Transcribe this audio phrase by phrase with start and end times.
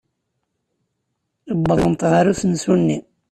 [1.57, 2.99] Wwḍent ɣer usensu-nni.